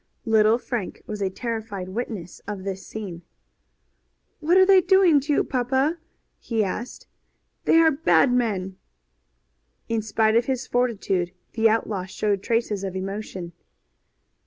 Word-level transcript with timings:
Little 0.25 0.57
Frank 0.57 1.03
was 1.05 1.21
a 1.21 1.29
terrified 1.29 1.89
witness 1.89 2.39
of 2.47 2.63
this 2.63 2.87
scene. 2.87 3.21
"What 4.39 4.57
are 4.57 4.65
they 4.65 4.81
doing 4.81 5.19
to 5.19 5.33
you, 5.33 5.43
papa?" 5.43 5.99
he 6.39 6.63
asked. 6.63 7.05
"They 7.65 7.77
are 7.77 7.91
bad 7.91 8.33
men." 8.33 8.77
In 9.89 10.01
spite 10.01 10.35
of 10.35 10.45
his 10.45 10.65
fortitude 10.65 11.33
the 11.51 11.69
outlaw 11.69 12.05
showed 12.05 12.41
traces 12.41 12.83
of 12.83 12.95
emotion. 12.95 13.51